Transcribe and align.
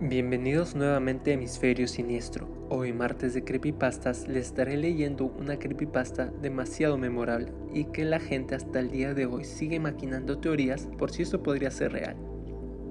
Bienvenidos 0.00 0.74
nuevamente 0.74 1.30
a 1.30 1.34
Hemisferio 1.34 1.86
Siniestro. 1.86 2.48
Hoy 2.70 2.94
martes 2.94 3.34
de 3.34 3.44
creepypastas 3.44 4.26
les 4.26 4.46
estaré 4.46 4.78
leyendo 4.78 5.26
una 5.26 5.58
creepypasta 5.58 6.32
demasiado 6.40 6.96
memorable 6.96 7.52
y 7.74 7.84
que 7.84 8.04
la 8.04 8.20
gente 8.20 8.54
hasta 8.54 8.80
el 8.80 8.90
día 8.90 9.12
de 9.12 9.26
hoy 9.26 9.44
sigue 9.44 9.78
maquinando 9.80 10.38
teorías 10.38 10.88
por 10.96 11.10
si 11.10 11.22
esto 11.22 11.42
podría 11.42 11.70
ser 11.70 11.92
real. 11.92 12.16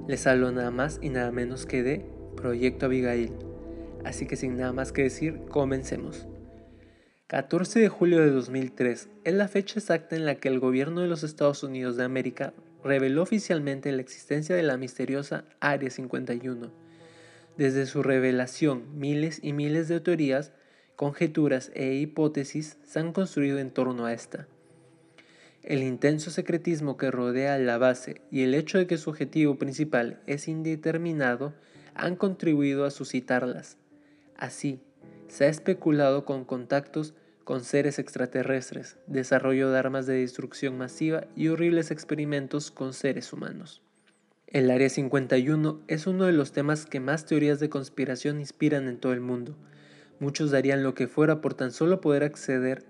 Les 0.07 0.27
hablo 0.27 0.51
nada 0.51 0.69
más 0.69 0.99
y 1.01 1.09
nada 1.09 1.31
menos 1.31 1.65
que 1.65 1.81
de 1.81 2.05
Proyecto 2.35 2.85
Abigail. 2.85 3.33
Así 4.05 4.27
que 4.27 4.35
sin 4.35 4.57
nada 4.57 4.73
más 4.73 4.91
que 4.91 5.03
decir, 5.03 5.41
comencemos. 5.49 6.27
14 7.31 7.79
de 7.79 7.87
julio 7.87 8.19
de 8.19 8.29
2003 8.29 9.07
es 9.23 9.33
la 9.33 9.47
fecha 9.47 9.79
exacta 9.79 10.17
en 10.17 10.25
la 10.25 10.35
que 10.35 10.49
el 10.49 10.59
gobierno 10.59 10.99
de 10.99 11.07
los 11.07 11.23
Estados 11.23 11.63
Unidos 11.63 11.95
de 11.95 12.03
América 12.03 12.53
reveló 12.83 13.21
oficialmente 13.21 13.89
la 13.93 14.01
existencia 14.01 14.53
de 14.53 14.63
la 14.63 14.75
misteriosa 14.75 15.45
Área 15.61 15.89
51 15.89 16.69
desde 17.55 17.85
su 17.85 18.03
revelación, 18.03 18.83
miles 18.99 19.39
y 19.41 19.53
miles 19.53 19.87
de 19.87 20.01
teorías, 20.01 20.51
conjeturas 20.97 21.71
e 21.73 21.93
hipótesis 21.93 22.77
se 22.83 22.99
han 22.99 23.13
construido 23.13 23.59
en 23.59 23.71
torno 23.71 24.07
a 24.07 24.11
esta. 24.11 24.49
El 25.63 25.83
intenso 25.83 26.31
secretismo 26.31 26.97
que 26.97 27.11
rodea 27.11 27.57
la 27.59 27.77
base 27.77 28.19
y 28.29 28.43
el 28.43 28.53
hecho 28.53 28.77
de 28.77 28.87
que 28.87 28.97
su 28.97 29.09
objetivo 29.09 29.55
principal 29.55 30.19
es 30.27 30.49
indeterminado 30.49 31.53
han 31.93 32.17
contribuido 32.17 32.83
a 32.83 32.91
suscitarlas. 32.91 33.77
Así, 34.35 34.81
se 35.29 35.45
ha 35.45 35.47
especulado 35.47 36.25
con 36.25 36.43
contactos 36.43 37.13
con 37.51 37.65
seres 37.65 37.99
extraterrestres, 37.99 38.95
desarrollo 39.07 39.69
de 39.69 39.77
armas 39.77 40.05
de 40.05 40.13
destrucción 40.13 40.77
masiva 40.77 41.25
y 41.35 41.49
horribles 41.49 41.91
experimentos 41.91 42.71
con 42.71 42.93
seres 42.93 43.33
humanos. 43.33 43.81
El 44.47 44.71
Área 44.71 44.87
51 44.87 45.81
es 45.89 46.07
uno 46.07 46.27
de 46.27 46.31
los 46.31 46.53
temas 46.53 46.85
que 46.85 47.01
más 47.01 47.25
teorías 47.25 47.59
de 47.59 47.69
conspiración 47.69 48.39
inspiran 48.39 48.87
en 48.87 48.97
todo 48.99 49.11
el 49.11 49.19
mundo. 49.19 49.57
Muchos 50.21 50.51
darían 50.51 50.81
lo 50.81 50.93
que 50.93 51.09
fuera 51.09 51.41
por 51.41 51.53
tan 51.53 51.73
solo 51.73 51.99
poder 51.99 52.23
acceder 52.23 52.85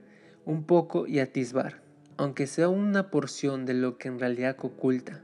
un 0.45 0.63
poco 0.63 1.07
y 1.07 1.17
atisbar, 1.17 1.81
aunque 2.17 2.45
sea 2.45 2.69
una 2.69 3.09
porción 3.09 3.66
de 3.66 3.73
lo 3.73 3.97
que 3.97 4.09
en 4.09 4.19
realidad 4.19 4.57
oculta. 4.61 5.23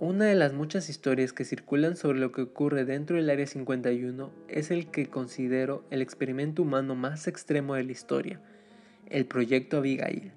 Una 0.00 0.24
de 0.24 0.34
las 0.34 0.54
muchas 0.54 0.88
historias 0.88 1.32
que 1.32 1.44
circulan 1.44 1.94
sobre 1.94 2.18
lo 2.18 2.32
que 2.32 2.42
ocurre 2.42 2.84
dentro 2.84 3.14
del 3.14 3.30
Área 3.30 3.46
51 3.46 4.32
es 4.48 4.72
el 4.72 4.90
que 4.90 5.06
considero 5.06 5.84
el 5.90 6.02
experimento 6.02 6.62
humano 6.62 6.96
más 6.96 7.28
extremo 7.28 7.76
de 7.76 7.84
la 7.84 7.92
historia, 7.92 8.40
el 9.08 9.26
Proyecto 9.26 9.78
Abigail. 9.78 10.32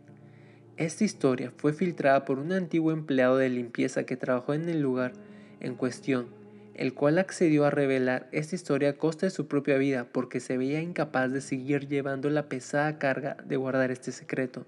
Esta 0.78 1.04
historia 1.04 1.52
fue 1.58 1.74
filtrada 1.74 2.24
por 2.26 2.40
un 2.40 2.52
antiguo 2.52 2.92
empleado 2.92 3.38
de 3.38 3.50
limpieza 3.50 4.06
que 4.06 4.16
trabajó 4.16 4.54
en 4.54 4.70
el 4.70 4.82
lugar 4.82 5.14
en 5.60 5.76
cuestión, 5.76 6.28
el 6.74 6.94
cual 6.94 7.18
accedió 7.18 7.66
a 7.66 7.70
revelar 7.70 8.30
esta 8.32 8.56
historia 8.56 8.92
a 8.92 8.94
costa 8.94 9.26
de 9.26 9.32
su 9.32 9.48
propia 9.48 9.78
vida 9.78 10.08
porque 10.12 10.40
se 10.40 10.58
veía 10.58 10.82
incapaz 10.82 11.32
de 11.32 11.42
seguir 11.42 11.88
llevando 11.88 12.30
la 12.30 12.48
pesada 12.48 12.98
carga 12.98 13.36
de 13.46 13.58
guardar 13.58 13.92
este 13.92 14.14
secreto. 14.14 14.66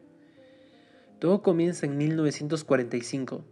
Todo 1.20 1.42
comienza 1.42 1.86
en 1.86 1.98
1945. 1.98 3.46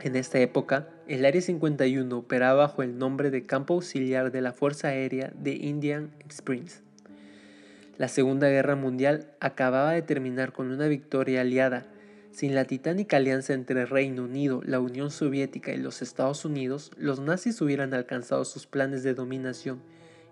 En 0.00 0.16
esta 0.16 0.40
época, 0.40 0.88
el 1.06 1.24
Área 1.24 1.40
51 1.40 2.16
operaba 2.16 2.66
bajo 2.66 2.82
el 2.82 2.98
nombre 2.98 3.30
de 3.30 3.44
Campo 3.44 3.74
Auxiliar 3.74 4.32
de 4.32 4.40
la 4.40 4.52
Fuerza 4.52 4.88
Aérea 4.88 5.32
de 5.36 5.52
Indian 5.52 6.10
Springs. 6.28 6.82
La 7.98 8.08
Segunda 8.08 8.48
Guerra 8.48 8.74
Mundial 8.74 9.28
acababa 9.38 9.92
de 9.92 10.00
terminar 10.00 10.52
con 10.52 10.70
una 10.70 10.88
victoria 10.88 11.42
aliada. 11.42 11.86
Sin 12.30 12.54
la 12.54 12.64
titánica 12.64 13.18
alianza 13.18 13.52
entre 13.52 13.84
Reino 13.84 14.24
Unido, 14.24 14.62
la 14.64 14.80
Unión 14.80 15.10
Soviética 15.10 15.72
y 15.72 15.76
los 15.76 16.00
Estados 16.00 16.46
Unidos, 16.46 16.90
los 16.96 17.20
nazis 17.20 17.60
hubieran 17.60 17.92
alcanzado 17.92 18.46
sus 18.46 18.66
planes 18.66 19.02
de 19.02 19.12
dominación 19.12 19.82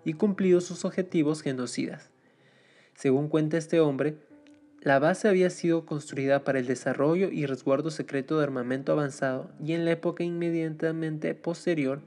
y 0.03 0.13
cumplido 0.13 0.59
sus 0.59 0.85
objetivos 0.85 1.43
genocidas. 1.43 2.09
Según 2.95 3.27
cuenta 3.29 3.59
este 3.59 3.79
hombre, 3.79 4.17
la 4.81 4.97
base 4.97 5.29
había 5.29 5.51
sido 5.51 5.85
construida 5.85 6.43
para 6.43 6.57
el 6.57 6.65
desarrollo 6.65 7.29
y 7.29 7.45
resguardo 7.45 7.91
secreto 7.91 8.39
de 8.39 8.43
armamento 8.43 8.91
avanzado 8.91 9.51
y 9.63 9.73
en 9.73 9.85
la 9.85 9.91
época 9.91 10.23
inmediatamente 10.23 11.35
posterior 11.35 12.01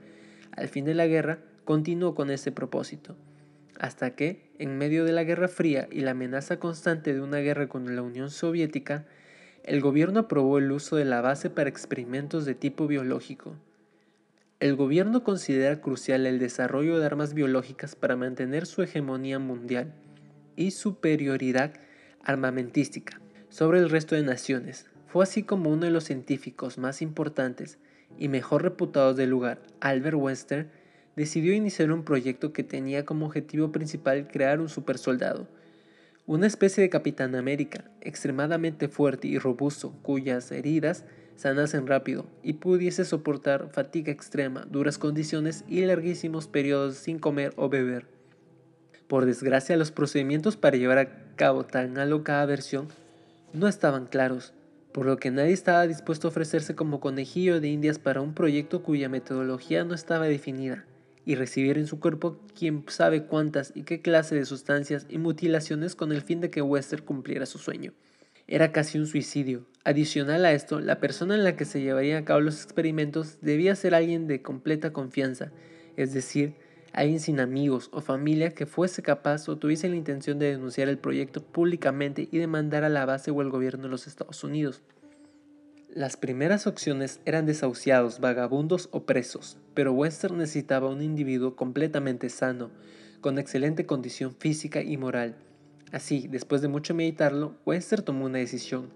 al 0.51 0.67
fin 0.67 0.85
de 0.85 0.95
la 0.95 1.07
guerra 1.07 1.39
continuó 1.65 2.17
con 2.17 2.31
ese 2.31 2.51
propósito 2.51 3.17
hasta 3.79 4.15
que, 4.15 4.51
en 4.59 4.79
medio 4.79 5.05
de 5.05 5.13
la 5.13 5.25
Guerra 5.25 5.49
Fría 5.49 5.89
y 5.91 6.01
la 6.01 6.13
amenaza 6.13 6.59
constante 6.59 7.15
de 7.15 7.21
una 7.21 7.39
guerra 7.39 7.69
con 7.69 7.95
la 7.95 8.03
Unión 8.03 8.31
Soviética, 8.31 9.05
el 9.65 9.81
gobierno 9.81 10.21
aprobó 10.21 10.59
el 10.59 10.71
uso 10.71 10.97
de 10.97 11.05
la 11.05 11.21
base 11.21 11.51
para 11.51 11.71
experimentos 11.71 12.45
de 12.45 12.55
tipo 12.55 12.87
biológico. 12.87 13.57
El 14.61 14.77
gobierno 14.77 15.25
considera 15.25 15.81
crucial 15.81 16.27
el 16.27 16.39
desarrollo 16.39 16.99
de 16.99 17.07
armas 17.07 17.35
biológicas 17.35 17.97
para 17.97 18.17
mantener 18.17 18.67
su 18.67 18.83
hegemonía 18.83 19.39
mundial 19.39 19.93
y 20.57 20.71
superioridad 20.71 21.73
armamentística 22.23 23.21
sobre 23.49 23.79
el 23.79 23.91
resto 23.91 24.15
de 24.15 24.23
naciones. 24.23 24.87
Fue 25.07 25.23
así 25.23 25.43
como 25.43 25.71
uno 25.71 25.87
de 25.87 25.91
los 25.91 26.05
científicos 26.05 26.79
más 26.79 27.03
importantes 27.03 27.79
y 28.19 28.29
mejor 28.29 28.63
reputados 28.63 29.17
del 29.17 29.31
lugar, 29.31 29.61
Albert 29.81 30.17
Wester, 30.17 30.71
decidió 31.17 31.53
iniciar 31.53 31.93
un 31.93 32.05
proyecto 32.05 32.53
que 32.53 32.65
tenía 32.65 33.05
como 33.05 33.27
objetivo 33.27 33.71
principal 33.71 34.29
crear 34.29 34.61
un 34.61 34.69
supersoldado, 34.69 35.47
una 36.27 36.47
especie 36.47 36.83
de 36.83 36.91
Capitán 36.91 37.35
América, 37.35 37.85
extremadamente 38.01 38.89
fuerte 38.89 39.29
y 39.29 39.39
robusto, 39.39 39.93
cuyas 40.03 40.51
heridas 40.51 41.05
sanasen 41.37 41.87
rápido 41.87 42.27
y 42.43 42.55
pudiese 42.55 43.05
soportar 43.05 43.69
fatiga 43.71 44.11
extrema, 44.11 44.67
duras 44.71 44.99
condiciones 44.99 45.65
y 45.69 45.85
larguísimos 45.85 46.49
periodos 46.49 46.97
sin 46.97 47.19
comer 47.19 47.53
o 47.57 47.69
beber. 47.69 48.07
Por 49.07 49.27
desgracia, 49.27 49.77
los 49.77 49.91
procedimientos 49.91 50.57
para 50.57 50.79
llevar 50.79 50.99
a 50.99 51.37
cabo 51.37 51.65
tan 51.65 51.99
alocada 51.99 52.47
versión 52.47 52.89
no 53.53 53.69
estaban 53.69 54.07
claros, 54.07 54.55
por 54.93 55.05
lo 55.07 55.19
que 55.19 55.31
nadie 55.31 55.53
estaba 55.53 55.87
dispuesto 55.87 56.29
a 56.29 56.31
ofrecerse 56.31 56.75
como 56.75 57.01
conejillo 57.01 57.61
de 57.61 57.69
indias 57.69 57.99
para 57.99 58.23
un 58.23 58.33
proyecto 58.33 58.83
cuya 58.83 59.09
metodología 59.09 59.85
no 59.85 59.95
estaba 59.95 60.27
definida 60.27 60.87
y 61.27 61.35
recibir 61.35 61.79
en 61.79 61.87
su 61.87 62.01
cuerpo 62.01 62.39
quién 62.59 62.85
sabe 62.89 63.25
cuántas 63.25 63.73
y 63.75 63.83
qué 63.83 64.01
clase 64.01 64.35
de 64.35 64.45
sustancias 64.45 65.07
y 65.09 65.19
mutilaciones 65.19 65.95
con 65.95 66.13
el 66.13 66.23
fin 66.23 66.41
de 66.41 66.51
que 66.51 66.63
Wester 66.63 67.03
cumpliera 67.03 67.47
su 67.47 67.59
sueño. 67.59 67.93
Era 68.47 68.73
casi 68.73 68.99
un 68.99 69.07
suicidio. 69.07 69.65
Adicional 69.85 70.45
a 70.45 70.53
esto, 70.53 70.81
la 70.81 71.01
persona 71.01 71.35
en 71.35 71.45
la 71.45 71.57
que 71.57 71.65
se 71.65 71.81
llevarían 71.81 72.23
a 72.23 72.25
cabo 72.25 72.41
los 72.41 72.63
experimentos 72.63 73.39
debía 73.41 73.75
ser 73.75 73.95
alguien 73.95 74.27
de 74.27 74.43
completa 74.43 74.93
confianza, 74.93 75.51
es 75.97 76.13
decir, 76.13 76.55
alguien 76.93 77.21
sin 77.21 77.41
amigos 77.41 77.89
o 77.93 78.01
familia 78.01 78.51
que 78.51 78.67
fuese 78.67 79.03
capaz 79.03 79.49
o 79.49 79.57
tuviese 79.57 79.89
la 79.89 79.97
intención 79.97 80.39
de 80.39 80.51
denunciar 80.51 80.89
el 80.89 80.99
proyecto 80.99 81.43
públicamente 81.43 82.29
y 82.31 82.39
demandar 82.39 82.85
a 82.85 82.89
la 82.89 83.05
base 83.07 83.31
o 83.31 83.41
al 83.41 83.51
gobierno 83.51 83.85
de 83.85 83.89
los 83.89 84.07
Estados 84.07 84.45
Unidos. 84.45 84.83
Las 85.95 86.17
primeras 86.17 86.67
opciones 86.67 87.21
eran 87.25 87.47
desahuciados, 87.47 88.19
vagabundos 88.19 88.89
o 88.91 89.05
presos, 89.05 89.59
pero 89.75 89.93
Wester 89.93 90.33
necesitaba 90.33 90.89
un 90.91 91.01
individuo 91.03 91.55
completamente 91.55 92.31
sano, 92.31 92.73
con 93.21 93.39
excelente 93.39 93.87
condición 93.87 94.35
física 94.35 94.83
y 94.83 94.97
moral. 94.97 95.37
Así, 95.93 96.27
después 96.27 96.63
de 96.63 96.67
mucho 96.67 96.97
meditarlo, 96.97 97.55
Wester 97.65 98.03
tomó 98.03 98.25
una 98.25 98.39
decisión. 98.39 98.89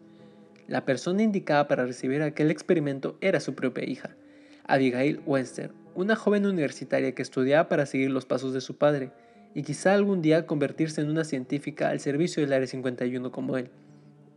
La 0.66 0.84
persona 0.84 1.22
indicada 1.22 1.68
para 1.68 1.86
recibir 1.86 2.20
aquel 2.20 2.50
experimento 2.50 3.16
era 3.20 3.38
su 3.38 3.54
propia 3.54 3.88
hija, 3.88 4.16
Abigail 4.64 5.20
Wester, 5.24 5.70
una 5.94 6.16
joven 6.16 6.46
universitaria 6.46 7.14
que 7.14 7.22
estudiaba 7.22 7.68
para 7.68 7.86
seguir 7.86 8.10
los 8.10 8.26
pasos 8.26 8.52
de 8.52 8.60
su 8.60 8.76
padre, 8.76 9.12
y 9.54 9.62
quizá 9.62 9.94
algún 9.94 10.20
día 10.20 10.48
convertirse 10.48 11.00
en 11.00 11.10
una 11.10 11.22
científica 11.22 11.90
al 11.90 12.00
servicio 12.00 12.42
del 12.42 12.54
Área 12.54 12.66
51 12.66 13.30
como 13.30 13.56
él. 13.56 13.70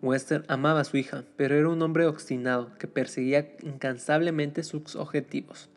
Wester 0.02 0.44
amaba 0.48 0.80
a 0.80 0.84
su 0.84 0.98
hija, 0.98 1.26
pero 1.38 1.56
era 1.56 1.70
un 1.70 1.80
hombre 1.84 2.08
obstinado 2.08 2.76
que 2.80 2.88
perseguía 2.88 3.52
incansablemente 3.62 4.64
sus 4.64 4.96
objetivos. 4.96 5.70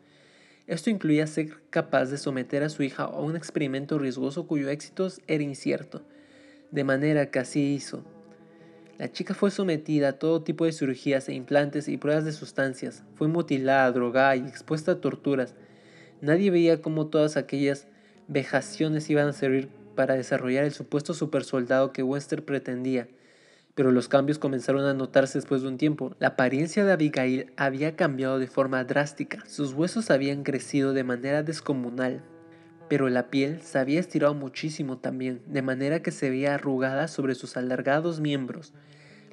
Esto 0.65 0.89
incluía 0.89 1.27
ser 1.27 1.59
capaz 1.69 2.05
de 2.05 2.17
someter 2.17 2.63
a 2.63 2.69
su 2.69 2.81
hija 2.81 3.03
a 3.03 3.19
un 3.19 3.35
experimento 3.35 3.99
riesgoso 3.99 4.47
cuyo 4.47 4.69
éxito 4.69 5.09
era 5.27 5.43
incierto, 5.43 6.01
de 6.71 6.83
manera 6.83 7.29
que 7.29 7.37
así 7.37 7.75
hizo. 7.75 8.03
La 8.97 9.11
chica 9.11 9.35
fue 9.35 9.51
sometida 9.51 10.09
a 10.09 10.13
todo 10.13 10.41
tipo 10.41 10.65
de 10.65 10.71
cirugías 10.71 11.29
e 11.29 11.33
implantes 11.33 11.87
y 11.87 11.97
pruebas 11.97 12.25
de 12.25 12.31
sustancias, 12.31 13.03
fue 13.13 13.27
mutilada, 13.27 13.91
drogada 13.91 14.35
y 14.37 14.47
expuesta 14.47 14.93
a 14.93 15.01
torturas. 15.01 15.53
Nadie 16.21 16.49
veía 16.49 16.81
cómo 16.81 17.07
todas 17.07 17.37
aquellas 17.37 17.85
vejaciones 18.27 19.07
iban 19.11 19.27
a 19.27 19.33
servir 19.33 19.69
para 19.95 20.15
desarrollar 20.15 20.63
el 20.63 20.71
supuesto 20.71 21.13
supersoldado 21.13 21.91
que 21.91 22.01
Wester 22.01 22.43
pretendía 22.43 23.07
pero 23.75 23.91
los 23.91 24.07
cambios 24.07 24.39
comenzaron 24.39 24.85
a 24.85 24.93
notarse 24.93 25.37
después 25.37 25.61
de 25.61 25.67
un 25.67 25.77
tiempo. 25.77 26.15
La 26.19 26.29
apariencia 26.29 26.85
de 26.85 26.93
Abigail 26.93 27.51
había 27.57 27.95
cambiado 27.95 28.39
de 28.39 28.47
forma 28.47 28.83
drástica, 28.85 29.43
sus 29.47 29.73
huesos 29.73 30.09
habían 30.09 30.43
crecido 30.43 30.93
de 30.93 31.03
manera 31.03 31.43
descomunal, 31.43 32.23
pero 32.89 33.09
la 33.09 33.29
piel 33.29 33.61
se 33.61 33.77
había 33.77 33.99
estirado 33.99 34.33
muchísimo 34.33 34.97
también, 34.97 35.41
de 35.47 35.61
manera 35.61 36.01
que 36.01 36.11
se 36.11 36.29
veía 36.29 36.55
arrugada 36.55 37.09
sobre 37.09 37.35
sus 37.35 37.57
alargados 37.57 38.21
miembros. 38.21 38.73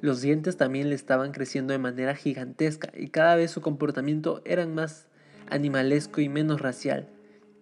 Los 0.01 0.21
dientes 0.21 0.57
también 0.57 0.89
le 0.89 0.95
estaban 0.95 1.31
creciendo 1.31 1.71
de 1.71 1.79
manera 1.79 2.13
gigantesca 2.13 2.91
y 2.93 3.07
cada 3.07 3.37
vez 3.37 3.51
su 3.51 3.61
comportamiento 3.61 4.41
era 4.43 4.67
más 4.67 5.07
animalesco 5.49 6.19
y 6.19 6.27
menos 6.27 6.59
racial. 6.59 7.07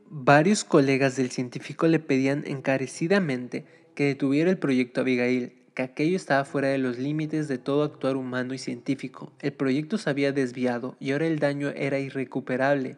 Varios 0.09 0.63
colegas 0.63 1.15
del 1.15 1.29
científico 1.29 1.87
le 1.87 1.99
pedían 1.99 2.43
encarecidamente 2.47 3.65
que 3.93 4.05
detuviera 4.05 4.49
el 4.49 4.57
proyecto 4.57 5.01
Abigail, 5.01 5.60
que 5.73 5.83
aquello 5.83 6.15
estaba 6.15 6.43
fuera 6.43 6.67
de 6.67 6.77
los 6.77 6.97
límites 6.97 7.47
de 7.47 7.57
todo 7.57 7.83
actuar 7.83 8.17
humano 8.17 8.53
y 8.53 8.57
científico. 8.57 9.31
El 9.39 9.53
proyecto 9.53 9.97
se 9.97 10.09
había 10.09 10.31
desviado 10.33 10.95
y 10.99 11.11
ahora 11.11 11.27
el 11.27 11.39
daño 11.39 11.69
era 11.69 11.99
irrecuperable, 11.99 12.97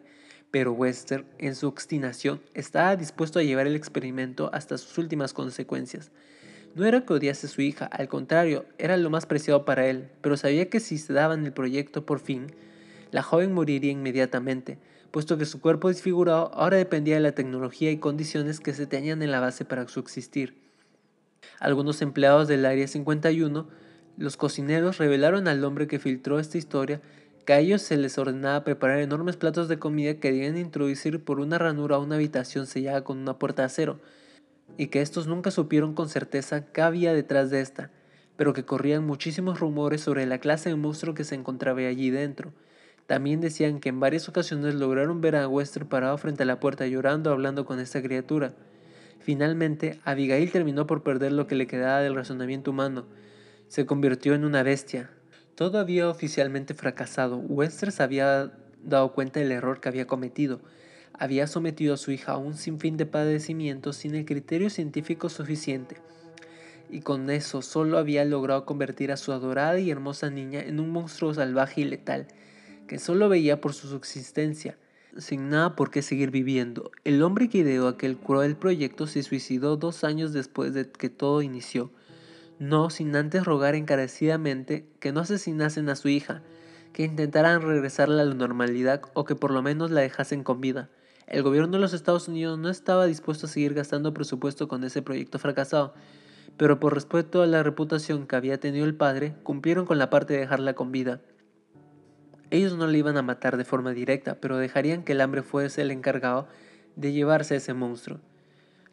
pero 0.50 0.72
Wester, 0.72 1.24
en 1.38 1.54
su 1.54 1.68
obstinación, 1.68 2.40
estaba 2.54 2.96
dispuesto 2.96 3.38
a 3.38 3.42
llevar 3.42 3.66
el 3.66 3.76
experimento 3.76 4.50
hasta 4.52 4.78
sus 4.78 4.98
últimas 4.98 5.32
consecuencias. 5.32 6.10
No 6.74 6.84
era 6.84 7.04
que 7.04 7.12
odiase 7.12 7.46
a 7.46 7.50
su 7.50 7.62
hija, 7.62 7.86
al 7.86 8.08
contrario, 8.08 8.64
era 8.78 8.96
lo 8.96 9.08
más 9.08 9.26
preciado 9.26 9.64
para 9.64 9.86
él, 9.86 10.08
pero 10.20 10.36
sabía 10.36 10.68
que 10.68 10.80
si 10.80 10.98
se 10.98 11.12
daban 11.12 11.46
el 11.46 11.52
proyecto 11.52 12.04
por 12.04 12.18
fin, 12.18 12.48
la 13.12 13.22
joven 13.22 13.52
moriría 13.52 13.92
inmediatamente, 13.92 14.78
puesto 15.12 15.38
que 15.38 15.44
su 15.44 15.60
cuerpo 15.60 15.86
desfigurado 15.86 16.50
ahora 16.52 16.76
dependía 16.76 17.14
de 17.14 17.20
la 17.20 17.36
tecnología 17.36 17.92
y 17.92 17.98
condiciones 17.98 18.58
que 18.58 18.72
se 18.72 18.88
tenían 18.88 19.22
en 19.22 19.30
la 19.30 19.38
base 19.38 19.64
para 19.64 19.86
subsistir. 19.86 20.63
Algunos 21.60 22.02
empleados 22.02 22.48
del 22.48 22.66
Área 22.66 22.86
51, 22.86 23.68
los 24.16 24.36
cocineros, 24.36 24.98
revelaron 24.98 25.48
al 25.48 25.64
hombre 25.64 25.86
que 25.86 25.98
filtró 25.98 26.38
esta 26.38 26.58
historia 26.58 27.00
que 27.44 27.52
a 27.52 27.58
ellos 27.58 27.82
se 27.82 27.96
les 27.96 28.16
ordenaba 28.16 28.64
preparar 28.64 29.00
enormes 29.00 29.36
platos 29.36 29.68
de 29.68 29.78
comida 29.78 30.14
que 30.14 30.32
debían 30.32 30.56
introducir 30.56 31.22
por 31.22 31.40
una 31.40 31.58
ranura 31.58 31.96
a 31.96 31.98
una 31.98 32.14
habitación 32.14 32.66
sellada 32.66 33.04
con 33.04 33.18
una 33.18 33.38
puerta 33.38 33.62
de 33.62 33.66
acero, 33.66 34.00
y 34.78 34.86
que 34.86 35.02
estos 35.02 35.26
nunca 35.26 35.50
supieron 35.50 35.94
con 35.94 36.08
certeza 36.08 36.64
qué 36.72 36.80
había 36.80 37.12
detrás 37.12 37.50
de 37.50 37.60
esta, 37.60 37.90
pero 38.36 38.52
que 38.52 38.64
corrían 38.64 39.06
muchísimos 39.06 39.60
rumores 39.60 40.00
sobre 40.00 40.26
la 40.26 40.38
clase 40.38 40.70
de 40.70 40.76
monstruo 40.76 41.14
que 41.14 41.24
se 41.24 41.34
encontraba 41.34 41.80
allí 41.80 42.10
dentro. 42.10 42.52
También 43.06 43.40
decían 43.40 43.80
que 43.80 43.90
en 43.90 44.00
varias 44.00 44.28
ocasiones 44.28 44.74
lograron 44.74 45.20
ver 45.20 45.36
a 45.36 45.46
Wester 45.46 45.86
parado 45.86 46.16
frente 46.16 46.42
a 46.42 46.46
la 46.46 46.58
puerta 46.58 46.86
llorando 46.86 47.30
hablando 47.30 47.66
con 47.66 47.78
esta 47.78 48.02
criatura. 48.02 48.54
Finalmente, 49.20 50.00
Abigail 50.04 50.50
terminó 50.50 50.86
por 50.86 51.02
perder 51.02 51.32
lo 51.32 51.46
que 51.46 51.54
le 51.54 51.66
quedaba 51.66 52.00
del 52.00 52.14
razonamiento 52.14 52.70
humano. 52.70 53.06
Se 53.68 53.86
convirtió 53.86 54.34
en 54.34 54.44
una 54.44 54.62
bestia. 54.62 55.10
Todo 55.54 55.78
había 55.78 56.08
oficialmente 56.08 56.74
fracasado. 56.74 57.38
Wester 57.38 57.92
se 57.92 58.02
había 58.02 58.52
dado 58.82 59.12
cuenta 59.12 59.40
del 59.40 59.52
error 59.52 59.80
que 59.80 59.88
había 59.88 60.06
cometido 60.06 60.60
había 61.16 61.46
sometido 61.46 61.94
a 61.94 61.96
su 61.96 62.10
hija 62.10 62.32
a 62.32 62.38
un 62.38 62.54
sinfín 62.54 62.96
de 62.96 63.06
padecimientos 63.06 63.96
sin 63.96 64.14
el 64.14 64.24
criterio 64.24 64.68
científico 64.68 65.28
suficiente, 65.28 65.96
y 66.90 67.00
con 67.00 67.30
eso 67.30 67.62
solo 67.62 67.98
había 67.98 68.24
logrado 68.24 68.66
convertir 68.66 69.12
a 69.12 69.16
su 69.16 69.32
adorada 69.32 69.78
y 69.78 69.90
hermosa 69.90 70.30
niña 70.30 70.60
en 70.60 70.80
un 70.80 70.90
monstruo 70.90 71.32
salvaje 71.32 71.82
y 71.82 71.84
letal, 71.84 72.26
que 72.88 72.98
solo 72.98 73.28
veía 73.28 73.60
por 73.60 73.74
su 73.74 73.88
subsistencia, 73.88 74.76
sin 75.18 75.48
nada 75.50 75.76
por 75.76 75.90
qué 75.90 76.02
seguir 76.02 76.30
viviendo. 76.30 76.90
El 77.04 77.22
hombre 77.22 77.48
que 77.48 77.58
ideó 77.58 77.88
aquel 77.88 78.16
cruel 78.16 78.56
proyecto 78.56 79.06
se 79.06 79.22
suicidó 79.22 79.76
dos 79.76 80.04
años 80.04 80.32
después 80.32 80.74
de 80.74 80.90
que 80.90 81.10
todo 81.10 81.42
inició, 81.42 81.90
no 82.58 82.90
sin 82.90 83.14
antes 83.16 83.44
rogar 83.44 83.74
encarecidamente 83.74 84.86
que 85.00 85.12
no 85.12 85.20
asesinasen 85.20 85.88
a 85.88 85.96
su 85.96 86.08
hija, 86.08 86.42
que 86.92 87.04
intentaran 87.04 87.62
regresarla 87.62 88.22
a 88.22 88.26
la 88.26 88.34
normalidad 88.34 89.02
o 89.14 89.24
que 89.24 89.34
por 89.34 89.50
lo 89.50 89.62
menos 89.62 89.90
la 89.90 90.00
dejasen 90.00 90.44
con 90.44 90.60
vida. 90.60 90.88
El 91.26 91.42
gobierno 91.42 91.72
de 91.72 91.80
los 91.80 91.94
Estados 91.94 92.28
Unidos 92.28 92.58
no 92.58 92.68
estaba 92.68 93.06
dispuesto 93.06 93.46
a 93.46 93.48
seguir 93.48 93.74
gastando 93.74 94.14
presupuesto 94.14 94.68
con 94.68 94.84
ese 94.84 95.02
proyecto 95.02 95.38
fracasado, 95.38 95.94
pero 96.56 96.78
por 96.78 96.94
respeto 96.94 97.42
a 97.42 97.46
la 97.46 97.62
reputación 97.62 98.26
que 98.26 98.36
había 98.36 98.60
tenido 98.60 98.84
el 98.84 98.94
padre, 98.94 99.34
cumplieron 99.42 99.86
con 99.86 99.98
la 99.98 100.10
parte 100.10 100.34
de 100.34 100.40
dejarla 100.40 100.74
con 100.74 100.92
vida. 100.92 101.20
Ellos 102.54 102.76
no 102.76 102.86
le 102.86 102.98
iban 102.98 103.16
a 103.16 103.22
matar 103.22 103.56
de 103.56 103.64
forma 103.64 103.90
directa, 103.90 104.36
pero 104.40 104.58
dejarían 104.58 105.02
que 105.02 105.10
el 105.10 105.20
hambre 105.22 105.42
fuese 105.42 105.82
el 105.82 105.90
encargado 105.90 106.46
de 106.94 107.10
llevarse 107.10 107.54
a 107.54 107.56
ese 107.56 107.74
monstruo. 107.74 108.20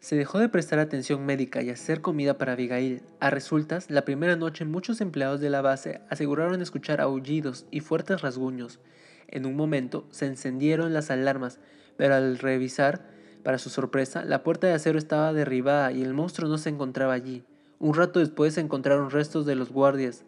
Se 0.00 0.16
dejó 0.16 0.40
de 0.40 0.48
prestar 0.48 0.80
atención 0.80 1.24
médica 1.24 1.62
y 1.62 1.70
hacer 1.70 2.00
comida 2.00 2.38
para 2.38 2.54
Abigail. 2.54 3.02
A 3.20 3.30
resultas, 3.30 3.88
la 3.88 4.04
primera 4.04 4.34
noche 4.34 4.64
muchos 4.64 5.00
empleados 5.00 5.40
de 5.40 5.48
la 5.48 5.62
base 5.62 6.00
aseguraron 6.10 6.60
escuchar 6.60 7.00
aullidos 7.00 7.66
y 7.70 7.78
fuertes 7.78 8.20
rasguños. 8.20 8.80
En 9.28 9.46
un 9.46 9.54
momento 9.54 10.08
se 10.10 10.26
encendieron 10.26 10.92
las 10.92 11.12
alarmas, 11.12 11.60
pero 11.96 12.16
al 12.16 12.38
revisar, 12.38 13.06
para 13.44 13.58
su 13.58 13.70
sorpresa, 13.70 14.24
la 14.24 14.42
puerta 14.42 14.66
de 14.66 14.72
acero 14.72 14.98
estaba 14.98 15.32
derribada 15.32 15.92
y 15.92 16.02
el 16.02 16.14
monstruo 16.14 16.48
no 16.48 16.58
se 16.58 16.70
encontraba 16.70 17.12
allí. 17.12 17.44
Un 17.78 17.94
rato 17.94 18.18
después 18.18 18.54
se 18.54 18.60
encontraron 18.60 19.12
restos 19.12 19.46
de 19.46 19.54
los 19.54 19.70
guardias. 19.70 20.24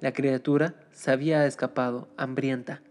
La 0.00 0.12
criatura 0.12 0.76
se 0.92 1.10
había 1.10 1.44
escapado, 1.44 2.06
hambrienta. 2.16 2.82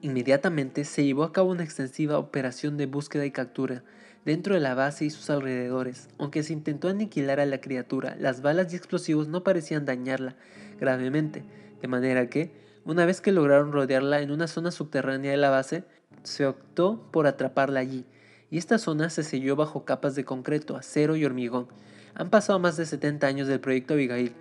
Inmediatamente 0.00 0.84
se 0.84 1.04
llevó 1.04 1.24
a 1.24 1.32
cabo 1.32 1.50
una 1.50 1.62
extensiva 1.62 2.18
operación 2.18 2.78
de 2.78 2.86
búsqueda 2.86 3.26
y 3.26 3.30
captura 3.30 3.84
dentro 4.24 4.54
de 4.54 4.60
la 4.60 4.74
base 4.74 5.04
y 5.04 5.10
sus 5.10 5.28
alrededores. 5.28 6.08
Aunque 6.16 6.42
se 6.42 6.54
intentó 6.54 6.88
aniquilar 6.88 7.38
a 7.38 7.44
la 7.44 7.60
criatura, 7.60 8.16
las 8.18 8.40
balas 8.40 8.72
y 8.72 8.76
explosivos 8.76 9.28
no 9.28 9.44
parecían 9.44 9.84
dañarla 9.84 10.36
gravemente, 10.80 11.44
de 11.82 11.88
manera 11.88 12.26
que, 12.30 12.50
una 12.86 13.04
vez 13.04 13.20
que 13.20 13.30
lograron 13.30 13.70
rodearla 13.70 14.22
en 14.22 14.30
una 14.30 14.46
zona 14.46 14.70
subterránea 14.70 15.32
de 15.32 15.36
la 15.36 15.50
base, 15.50 15.84
se 16.22 16.46
optó 16.46 17.10
por 17.12 17.26
atraparla 17.26 17.80
allí, 17.80 18.06
y 18.50 18.56
esta 18.56 18.78
zona 18.78 19.10
se 19.10 19.22
selló 19.22 19.54
bajo 19.54 19.84
capas 19.84 20.14
de 20.14 20.24
concreto, 20.24 20.78
acero 20.78 21.14
y 21.14 21.26
hormigón. 21.26 21.68
Han 22.14 22.30
pasado 22.30 22.58
más 22.58 22.78
de 22.78 22.86
70 22.86 23.26
años 23.26 23.48
del 23.48 23.60
proyecto 23.60 23.92
Abigail, 23.94 24.32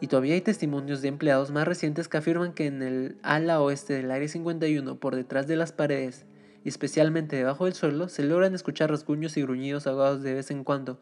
y 0.00 0.06
todavía 0.06 0.34
hay 0.34 0.40
testimonios 0.40 1.02
de 1.02 1.08
empleados 1.08 1.50
más 1.50 1.66
recientes 1.66 2.08
que 2.08 2.18
afirman 2.18 2.52
que 2.52 2.66
en 2.66 2.82
el 2.82 3.16
ala 3.22 3.60
oeste 3.60 3.94
del 3.94 4.10
Área 4.10 4.28
51, 4.28 4.98
por 5.00 5.16
detrás 5.16 5.46
de 5.46 5.56
las 5.56 5.72
paredes, 5.72 6.24
y 6.64 6.68
especialmente 6.68 7.36
debajo 7.36 7.64
del 7.64 7.74
suelo, 7.74 8.08
se 8.08 8.24
logran 8.24 8.54
escuchar 8.54 8.90
rasguños 8.90 9.36
y 9.36 9.42
gruñidos 9.42 9.86
ahogados 9.86 10.22
de 10.22 10.34
vez 10.34 10.50
en 10.50 10.64
cuando. 10.64 11.00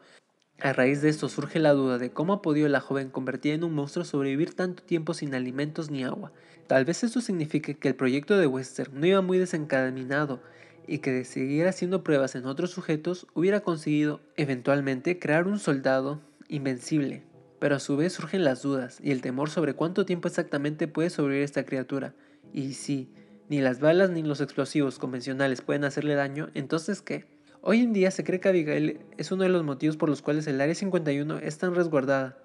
A 0.59 0.73
raíz 0.73 1.03
de 1.03 1.09
esto 1.09 1.29
surge 1.29 1.59
la 1.59 1.73
duda 1.73 1.99
de 1.99 2.09
cómo 2.09 2.33
ha 2.33 2.41
podido 2.41 2.67
la 2.67 2.79
joven 2.79 3.11
convertida 3.11 3.53
en 3.53 3.63
un 3.63 3.75
monstruo 3.75 4.03
sobrevivir 4.03 4.55
tanto 4.55 4.81
tiempo 4.81 5.13
sin 5.13 5.35
alimentos 5.35 5.91
ni 5.91 6.03
agua. 6.03 6.31
Tal 6.65 6.83
vez 6.83 7.03
esto 7.03 7.21
signifique 7.21 7.77
que 7.77 7.87
el 7.89 7.95
proyecto 7.95 8.37
de 8.37 8.47
Western 8.47 8.99
no 8.99 9.05
iba 9.05 9.21
muy 9.21 9.37
desencadenado 9.37 10.41
y 10.87 10.99
que 10.99 11.11
de 11.11 11.25
seguir 11.25 11.67
haciendo 11.67 12.03
pruebas 12.03 12.33
en 12.33 12.47
otros 12.47 12.71
sujetos 12.71 13.27
hubiera 13.35 13.59
conseguido 13.59 14.21
eventualmente 14.35 15.19
crear 15.19 15.47
un 15.47 15.59
soldado 15.59 16.21
invencible. 16.47 17.23
Pero 17.59 17.75
a 17.75 17.79
su 17.79 17.97
vez 17.97 18.13
surgen 18.13 18.43
las 18.43 18.61
dudas 18.61 18.99
y 19.01 19.11
el 19.11 19.21
temor 19.21 19.49
sobre 19.49 19.73
cuánto 19.73 20.05
tiempo 20.05 20.27
exactamente 20.27 20.87
puede 20.87 21.09
sobrevivir 21.09 21.43
esta 21.43 21.65
criatura. 21.65 22.13
Y 22.53 22.73
si 22.73 23.09
ni 23.49 23.61
las 23.61 23.79
balas 23.79 24.09
ni 24.09 24.23
los 24.23 24.41
explosivos 24.41 24.99
convencionales 24.99 25.61
pueden 25.61 25.83
hacerle 25.83 26.15
daño, 26.15 26.49
entonces 26.53 27.01
¿qué? 27.01 27.25
Hoy 27.61 27.81
en 27.81 27.93
día 27.93 28.11
se 28.11 28.23
cree 28.23 28.39
que 28.39 28.49
Abigail 28.49 28.99
es 29.17 29.31
uno 29.31 29.43
de 29.43 29.49
los 29.49 29.63
motivos 29.63 29.97
por 29.97 30.09
los 30.09 30.21
cuales 30.21 30.47
el 30.47 30.61
Área 30.61 30.75
51 30.75 31.39
es 31.39 31.57
tan 31.57 31.75
resguardada. 31.75 32.37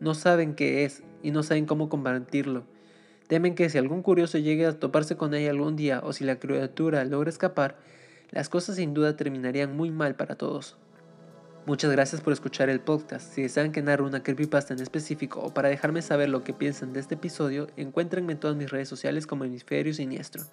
No 0.00 0.14
saben 0.14 0.54
qué 0.54 0.84
es 0.84 1.02
y 1.22 1.30
no 1.30 1.42
saben 1.42 1.66
cómo 1.66 1.88
combatirlo. 1.88 2.64
Temen 3.28 3.54
que 3.54 3.70
si 3.70 3.78
algún 3.78 4.02
curioso 4.02 4.38
llegue 4.38 4.66
a 4.66 4.78
toparse 4.78 5.16
con 5.16 5.34
ella 5.34 5.50
algún 5.50 5.76
día 5.76 6.00
o 6.04 6.12
si 6.12 6.24
la 6.24 6.38
criatura 6.38 7.04
logra 7.04 7.30
escapar, 7.30 7.78
las 8.30 8.48
cosas 8.48 8.76
sin 8.76 8.94
duda 8.94 9.16
terminarían 9.16 9.76
muy 9.76 9.90
mal 9.90 10.14
para 10.16 10.36
todos. 10.36 10.76
Muchas 11.66 11.90
gracias 11.90 12.20
por 12.20 12.32
escuchar 12.32 12.68
el 12.70 12.78
podcast. 12.78 13.34
Si 13.34 13.42
desean 13.42 13.72
que 13.72 13.82
narre 13.82 14.04
una 14.04 14.22
creepypasta 14.22 14.72
en 14.72 14.80
específico 14.80 15.40
o 15.40 15.52
para 15.52 15.68
dejarme 15.68 16.00
saber 16.00 16.28
lo 16.28 16.44
que 16.44 16.52
piensan 16.52 16.92
de 16.92 17.00
este 17.00 17.16
episodio, 17.16 17.66
encuéntrenme 17.76 18.34
en 18.34 18.38
todas 18.38 18.56
mis 18.56 18.70
redes 18.70 18.88
sociales 18.88 19.26
como 19.26 19.42
Hemisferio 19.42 19.92
Siniestro. 19.92 20.44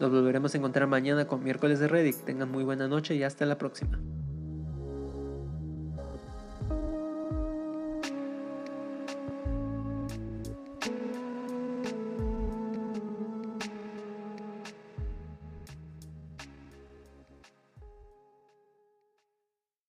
Nos 0.00 0.10
volveremos 0.10 0.54
a 0.54 0.58
encontrar 0.58 0.86
mañana 0.86 1.26
con 1.26 1.42
miércoles 1.42 1.78
de 1.78 1.88
Reddit. 1.88 2.16
Tengan 2.26 2.50
muy 2.50 2.62
buena 2.62 2.88
noche 2.88 3.14
y 3.14 3.22
hasta 3.22 3.46
la 3.46 3.56
próxima. 3.56 3.98